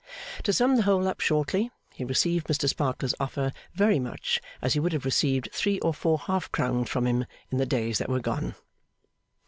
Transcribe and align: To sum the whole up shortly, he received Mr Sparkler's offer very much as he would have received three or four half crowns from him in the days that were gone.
To 0.45 0.51
sum 0.51 0.77
the 0.77 0.81
whole 0.81 1.07
up 1.07 1.19
shortly, 1.19 1.69
he 1.93 2.03
received 2.03 2.47
Mr 2.47 2.67
Sparkler's 2.67 3.13
offer 3.19 3.51
very 3.75 3.99
much 3.99 4.41
as 4.59 4.73
he 4.73 4.79
would 4.79 4.93
have 4.93 5.05
received 5.05 5.49
three 5.53 5.79
or 5.81 5.93
four 5.93 6.17
half 6.17 6.51
crowns 6.51 6.89
from 6.89 7.05
him 7.05 7.27
in 7.51 7.59
the 7.59 7.67
days 7.67 7.99
that 7.99 8.09
were 8.09 8.19
gone. 8.19 8.55